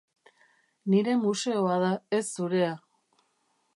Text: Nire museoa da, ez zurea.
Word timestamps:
Nire 0.93 1.13
museoa 1.25 1.77
da, 1.83 1.91
ez 2.21 2.25
zurea. 2.39 2.73